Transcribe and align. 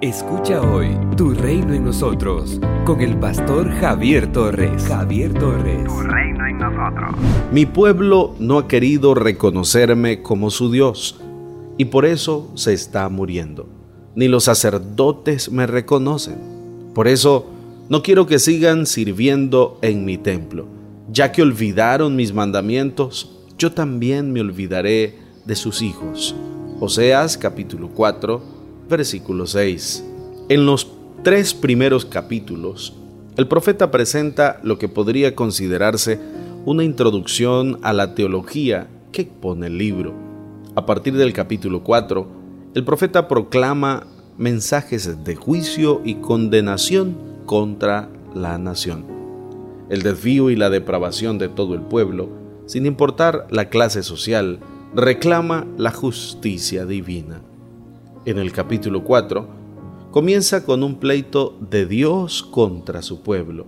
Escucha 0.00 0.62
hoy 0.62 0.96
Tu 1.18 1.34
Reino 1.34 1.74
en 1.74 1.84
Nosotros 1.84 2.58
con 2.86 3.02
el 3.02 3.18
pastor 3.18 3.70
Javier 3.70 4.32
Torres. 4.32 4.84
Javier 4.84 5.34
Torres. 5.34 5.84
Tu 5.84 6.00
Reino 6.00 6.46
en 6.46 6.56
Nosotros. 6.56 7.10
Mi 7.52 7.66
pueblo 7.66 8.34
no 8.38 8.56
ha 8.56 8.66
querido 8.66 9.14
reconocerme 9.14 10.22
como 10.22 10.50
su 10.50 10.70
Dios 10.70 11.20
y 11.76 11.84
por 11.84 12.06
eso 12.06 12.50
se 12.54 12.72
está 12.72 13.10
muriendo. 13.10 13.68
Ni 14.14 14.26
los 14.26 14.44
sacerdotes 14.44 15.52
me 15.52 15.66
reconocen. 15.66 16.38
Por 16.94 17.06
eso 17.06 17.50
no 17.90 18.02
quiero 18.02 18.26
que 18.26 18.38
sigan 18.38 18.86
sirviendo 18.86 19.78
en 19.82 20.06
mi 20.06 20.16
templo. 20.16 20.66
Ya 21.12 21.30
que 21.30 21.42
olvidaron 21.42 22.16
mis 22.16 22.32
mandamientos, 22.32 23.38
yo 23.58 23.72
también 23.72 24.32
me 24.32 24.40
olvidaré 24.40 25.18
de 25.44 25.56
sus 25.56 25.82
hijos. 25.82 26.34
Oseas 26.80 27.36
capítulo 27.36 27.90
4, 27.94 28.59
versículo 28.90 29.46
6. 29.46 30.04
En 30.50 30.66
los 30.66 30.88
tres 31.22 31.54
primeros 31.54 32.04
capítulos, 32.04 32.92
el 33.36 33.46
profeta 33.46 33.90
presenta 33.90 34.60
lo 34.62 34.78
que 34.78 34.88
podría 34.88 35.34
considerarse 35.34 36.20
una 36.66 36.84
introducción 36.84 37.78
a 37.82 37.94
la 37.94 38.14
teología 38.14 38.88
que 39.12 39.24
pone 39.24 39.68
el 39.68 39.78
libro. 39.78 40.12
A 40.74 40.84
partir 40.84 41.16
del 41.16 41.32
capítulo 41.32 41.82
4, 41.82 42.26
el 42.74 42.84
profeta 42.84 43.28
proclama 43.28 44.06
mensajes 44.36 45.24
de 45.24 45.36
juicio 45.36 46.02
y 46.04 46.16
condenación 46.16 47.16
contra 47.46 48.10
la 48.34 48.58
nación. 48.58 49.04
El 49.88 50.02
desvío 50.02 50.50
y 50.50 50.56
la 50.56 50.70
depravación 50.70 51.38
de 51.38 51.48
todo 51.48 51.74
el 51.74 51.80
pueblo, 51.80 52.28
sin 52.66 52.86
importar 52.86 53.46
la 53.50 53.68
clase 53.68 54.02
social, 54.02 54.60
reclama 54.94 55.66
la 55.76 55.90
justicia 55.90 56.84
divina. 56.84 57.40
En 58.26 58.38
el 58.38 58.52
capítulo 58.52 59.02
4, 59.02 59.48
comienza 60.10 60.62
con 60.66 60.82
un 60.82 60.96
pleito 60.96 61.56
de 61.70 61.86
Dios 61.86 62.42
contra 62.42 63.00
su 63.00 63.22
pueblo. 63.22 63.64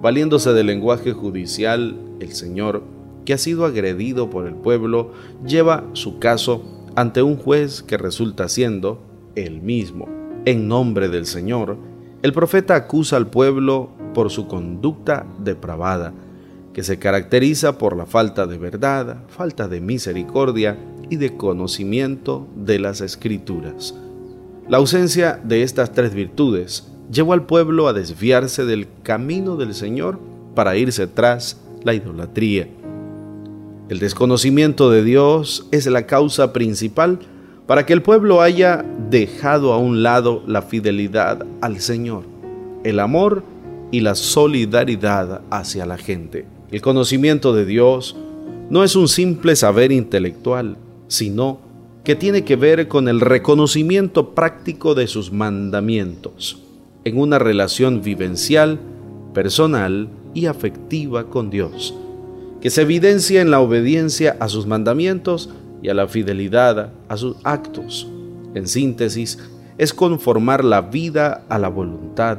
Valiéndose 0.00 0.52
del 0.52 0.66
lenguaje 0.66 1.12
judicial, 1.12 1.96
el 2.18 2.32
Señor, 2.32 2.82
que 3.24 3.32
ha 3.32 3.38
sido 3.38 3.64
agredido 3.64 4.28
por 4.28 4.48
el 4.48 4.56
pueblo, 4.56 5.12
lleva 5.46 5.84
su 5.92 6.18
caso 6.18 6.64
ante 6.96 7.22
un 7.22 7.36
juez 7.36 7.84
que 7.84 7.96
resulta 7.96 8.48
siendo 8.48 9.00
él 9.36 9.62
mismo. 9.62 10.08
En 10.46 10.66
nombre 10.66 11.08
del 11.08 11.24
Señor, 11.24 11.76
el 12.22 12.32
profeta 12.32 12.74
acusa 12.74 13.16
al 13.16 13.28
pueblo 13.28 13.90
por 14.14 14.32
su 14.32 14.48
conducta 14.48 15.26
depravada, 15.38 16.12
que 16.72 16.82
se 16.82 16.98
caracteriza 16.98 17.78
por 17.78 17.96
la 17.96 18.06
falta 18.06 18.48
de 18.48 18.58
verdad, 18.58 19.18
falta 19.28 19.68
de 19.68 19.80
misericordia 19.80 20.76
y 21.12 21.16
de 21.16 21.36
conocimiento 21.36 22.48
de 22.56 22.78
las 22.78 23.02
escrituras. 23.02 23.94
La 24.66 24.78
ausencia 24.78 25.38
de 25.44 25.62
estas 25.62 25.92
tres 25.92 26.14
virtudes 26.14 26.88
llevó 27.12 27.34
al 27.34 27.44
pueblo 27.44 27.86
a 27.86 27.92
desviarse 27.92 28.64
del 28.64 28.88
camino 29.02 29.56
del 29.56 29.74
Señor 29.74 30.18
para 30.54 30.74
irse 30.74 31.06
tras 31.06 31.60
la 31.84 31.92
idolatría. 31.92 32.66
El 33.90 33.98
desconocimiento 33.98 34.90
de 34.90 35.04
Dios 35.04 35.68
es 35.70 35.84
la 35.86 36.06
causa 36.06 36.54
principal 36.54 37.18
para 37.66 37.84
que 37.84 37.92
el 37.92 38.00
pueblo 38.00 38.40
haya 38.40 38.82
dejado 39.10 39.74
a 39.74 39.76
un 39.76 40.02
lado 40.02 40.42
la 40.46 40.62
fidelidad 40.62 41.44
al 41.60 41.80
Señor, 41.80 42.24
el 42.84 43.00
amor 43.00 43.44
y 43.90 44.00
la 44.00 44.14
solidaridad 44.14 45.42
hacia 45.50 45.84
la 45.84 45.98
gente. 45.98 46.46
El 46.70 46.80
conocimiento 46.80 47.52
de 47.52 47.66
Dios 47.66 48.16
no 48.70 48.82
es 48.82 48.96
un 48.96 49.08
simple 49.08 49.54
saber 49.56 49.92
intelectual, 49.92 50.78
sino 51.12 51.58
que 52.04 52.16
tiene 52.16 52.42
que 52.42 52.56
ver 52.56 52.88
con 52.88 53.06
el 53.06 53.20
reconocimiento 53.20 54.30
práctico 54.30 54.94
de 54.94 55.06
sus 55.06 55.30
mandamientos, 55.30 56.62
en 57.04 57.18
una 57.18 57.38
relación 57.38 58.00
vivencial, 58.00 58.80
personal 59.34 60.08
y 60.32 60.46
afectiva 60.46 61.24
con 61.28 61.50
Dios, 61.50 61.94
que 62.62 62.70
se 62.70 62.80
evidencia 62.80 63.42
en 63.42 63.50
la 63.50 63.60
obediencia 63.60 64.38
a 64.40 64.48
sus 64.48 64.66
mandamientos 64.66 65.50
y 65.82 65.90
a 65.90 65.94
la 65.94 66.08
fidelidad 66.08 66.94
a 67.08 67.16
sus 67.18 67.36
actos. 67.44 68.08
En 68.54 68.66
síntesis, 68.66 69.38
es 69.76 69.92
conformar 69.92 70.64
la 70.64 70.80
vida 70.80 71.44
a 71.50 71.58
la 71.58 71.68
voluntad 71.68 72.38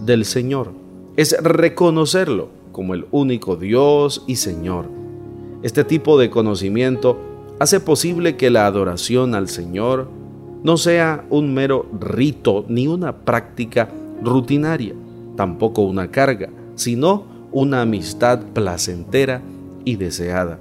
del 0.00 0.24
Señor, 0.24 0.72
es 1.18 1.36
reconocerlo 1.42 2.48
como 2.72 2.94
el 2.94 3.04
único 3.10 3.56
Dios 3.56 4.24
y 4.26 4.36
Señor. 4.36 4.86
Este 5.62 5.84
tipo 5.84 6.18
de 6.18 6.30
conocimiento 6.30 7.33
hace 7.58 7.80
posible 7.80 8.36
que 8.36 8.50
la 8.50 8.66
adoración 8.66 9.34
al 9.34 9.48
Señor 9.48 10.08
no 10.62 10.76
sea 10.76 11.24
un 11.30 11.52
mero 11.54 11.86
rito 12.00 12.64
ni 12.68 12.86
una 12.86 13.16
práctica 13.18 13.88
rutinaria, 14.22 14.94
tampoco 15.36 15.82
una 15.82 16.10
carga, 16.10 16.48
sino 16.74 17.24
una 17.52 17.82
amistad 17.82 18.40
placentera 18.52 19.42
y 19.84 19.96
deseada. 19.96 20.58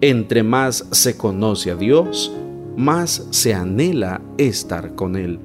Entre 0.00 0.42
más 0.42 0.86
se 0.92 1.16
conoce 1.16 1.70
a 1.70 1.74
Dios, 1.74 2.32
más 2.76 3.26
se 3.30 3.54
anhela 3.54 4.20
estar 4.38 4.94
con 4.94 5.16
Él. 5.16 5.38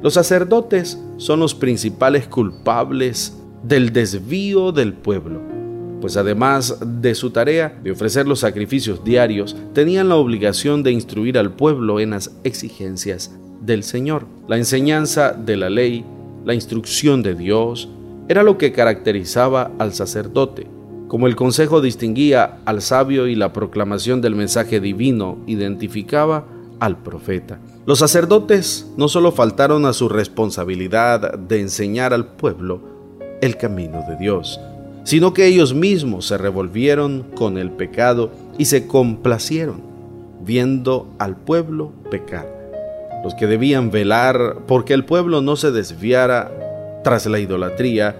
Los 0.00 0.14
sacerdotes 0.14 0.98
son 1.16 1.40
los 1.40 1.54
principales 1.54 2.26
culpables 2.26 3.36
del 3.62 3.92
desvío 3.92 4.72
del 4.72 4.92
pueblo, 4.92 5.40
pues 6.02 6.16
además 6.16 6.78
de 6.84 7.14
su 7.14 7.30
tarea 7.30 7.78
de 7.82 7.92
ofrecer 7.92 8.26
los 8.26 8.40
sacrificios 8.40 9.04
diarios, 9.04 9.56
tenían 9.72 10.08
la 10.08 10.16
obligación 10.16 10.82
de 10.82 10.90
instruir 10.90 11.38
al 11.38 11.52
pueblo 11.52 12.00
en 12.00 12.10
las 12.10 12.32
exigencias 12.42 13.30
del 13.60 13.84
Señor. 13.84 14.26
La 14.48 14.58
enseñanza 14.58 15.32
de 15.32 15.56
la 15.56 15.70
ley, 15.70 16.04
la 16.44 16.54
instrucción 16.54 17.22
de 17.22 17.36
Dios, 17.36 17.88
era 18.28 18.42
lo 18.42 18.58
que 18.58 18.72
caracterizaba 18.72 19.70
al 19.78 19.94
sacerdote. 19.94 20.66
Como 21.06 21.28
el 21.28 21.36
consejo 21.36 21.80
distinguía 21.80 22.58
al 22.64 22.82
sabio 22.82 23.28
y 23.28 23.36
la 23.36 23.52
proclamación 23.52 24.20
del 24.20 24.34
mensaje 24.34 24.80
divino 24.80 25.38
identificaba 25.46 26.46
al 26.80 27.00
profeta. 27.00 27.60
Los 27.86 28.00
sacerdotes 28.00 28.90
no 28.96 29.06
solo 29.06 29.30
faltaron 29.30 29.86
a 29.86 29.92
su 29.92 30.08
responsabilidad 30.08 31.38
de 31.38 31.60
enseñar 31.60 32.12
al 32.12 32.26
pueblo, 32.26 32.80
el 33.40 33.56
camino 33.56 34.04
de 34.08 34.16
Dios, 34.16 34.60
sino 35.04 35.34
que 35.34 35.46
ellos 35.46 35.74
mismos 35.74 36.26
se 36.26 36.38
revolvieron 36.38 37.24
con 37.34 37.58
el 37.58 37.70
pecado 37.70 38.30
y 38.58 38.66
se 38.66 38.86
complacieron, 38.86 39.82
viendo 40.44 41.08
al 41.18 41.36
pueblo 41.36 41.92
pecar. 42.10 42.46
Los 43.24 43.34
que 43.34 43.46
debían 43.46 43.90
velar 43.90 44.58
porque 44.66 44.94
el 44.94 45.04
pueblo 45.04 45.42
no 45.42 45.56
se 45.56 45.70
desviara 45.70 46.50
tras 47.04 47.26
la 47.26 47.38
idolatría, 47.38 48.16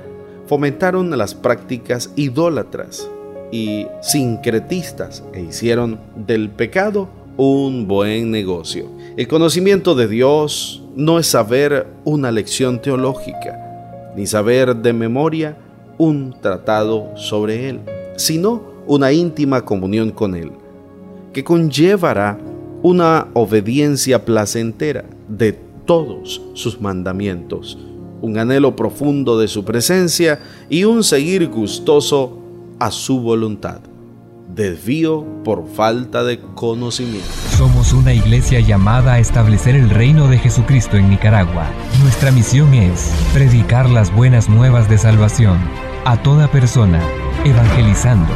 fomentaron 0.47 1.17
las 1.17 1.35
prácticas 1.35 2.11
idólatras 2.17 3.09
y 3.51 3.87
sincretistas 4.01 5.23
e 5.35 5.43
hicieron 5.43 6.01
del 6.17 6.51
pecado 6.51 7.09
un 7.37 7.89
buen 7.89 8.31
negocio. 8.31 8.91
El 9.17 9.29
conocimiento 9.29 9.95
de 9.95 10.09
Dios 10.09 10.83
no 10.95 11.19
es 11.19 11.27
saber 11.27 11.87
una 12.05 12.31
lección 12.31 12.81
teológica, 12.81 14.13
ni 14.17 14.27
saber 14.27 14.77
de 14.77 14.93
memoria 14.93 15.57
un 16.03 16.35
tratado 16.41 17.11
sobre 17.15 17.69
Él, 17.69 17.81
sino 18.17 18.61
una 18.89 19.13
íntima 19.13 19.65
comunión 19.65 20.11
con 20.11 20.35
Él, 20.35 20.51
que 21.33 21.45
conllevará 21.45 22.39
una 22.83 23.29
obediencia 23.35 24.25
placentera 24.25 25.05
de 25.29 25.53
todos 25.87 26.43
sus 26.55 26.81
mandamientos, 26.81 27.79
un 28.21 28.37
anhelo 28.37 28.75
profundo 28.75 29.39
de 29.39 29.47
su 29.47 29.65
presencia 29.65 30.41
y 30.69 30.83
un 30.83 31.05
seguir 31.05 31.49
gustoso 31.49 32.37
a 32.81 32.91
su 32.91 33.21
voluntad 33.21 33.81
desvío 34.55 35.25
por 35.45 35.67
falta 35.67 36.25
de 36.25 36.39
conocimiento. 36.55 37.27
Somos 37.57 37.95
una 37.95 38.13
iglesia 38.13 38.61
llamada 38.61 39.15
a 39.15 39.19
establecer 39.19 39.75
el 39.75 39.89
reino 39.89 40.29
de 40.29 40.37
Jesucristo 40.37 40.99
en 40.99 41.09
Nicaragua. 41.09 41.71
Nuestra 42.03 42.31
misión 42.33 42.75
es 42.75 43.11
predicar 43.33 43.89
las 43.89 44.15
buenas 44.15 44.51
nuevas 44.51 44.91
de 44.91 44.99
salvación 44.99 45.59
a 46.05 46.21
toda 46.21 46.49
persona, 46.49 47.01
evangelizando, 47.45 48.33